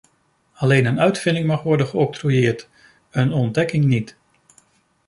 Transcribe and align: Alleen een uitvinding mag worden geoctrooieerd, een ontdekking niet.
Alleen 0.53 0.85
een 0.85 0.99
uitvinding 0.99 1.45
mag 1.45 1.63
worden 1.63 1.87
geoctrooieerd, 1.87 2.69
een 3.11 3.31
ontdekking 3.33 3.85
niet. 3.85 4.17